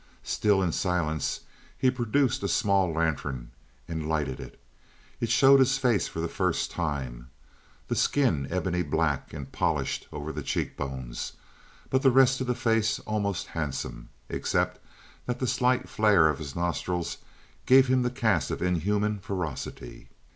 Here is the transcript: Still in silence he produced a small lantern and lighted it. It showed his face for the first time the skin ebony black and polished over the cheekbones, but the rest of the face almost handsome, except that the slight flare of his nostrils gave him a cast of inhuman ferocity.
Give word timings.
Still 0.23 0.63
in 0.63 0.71
silence 0.71 1.41
he 1.77 1.91
produced 1.91 2.41
a 2.41 2.47
small 2.47 2.91
lantern 2.91 3.51
and 3.87 4.09
lighted 4.09 4.39
it. 4.39 4.59
It 5.19 5.29
showed 5.29 5.59
his 5.59 5.77
face 5.77 6.07
for 6.07 6.19
the 6.19 6.27
first 6.27 6.71
time 6.71 7.29
the 7.87 7.95
skin 7.95 8.47
ebony 8.49 8.81
black 8.81 9.31
and 9.31 9.51
polished 9.51 10.07
over 10.11 10.31
the 10.31 10.41
cheekbones, 10.41 11.33
but 11.91 12.01
the 12.01 12.09
rest 12.09 12.41
of 12.41 12.47
the 12.47 12.55
face 12.55 12.97
almost 13.01 13.45
handsome, 13.53 14.09
except 14.27 14.79
that 15.27 15.37
the 15.37 15.45
slight 15.45 15.87
flare 15.87 16.29
of 16.29 16.39
his 16.39 16.55
nostrils 16.55 17.17
gave 17.67 17.85
him 17.87 18.03
a 18.03 18.09
cast 18.09 18.49
of 18.49 18.63
inhuman 18.63 19.19
ferocity. 19.19 20.09